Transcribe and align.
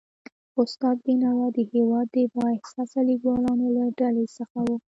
استاد 0.61 0.97
بینوا 1.05 1.47
د 1.55 1.59
هيواد 1.73 2.07
د 2.15 2.17
با 2.33 2.45
احساسه 2.57 2.99
لیکوالانو 3.09 3.65
له 3.77 3.85
ډلې 3.99 4.25
څخه 4.37 4.59
و. 4.65 4.69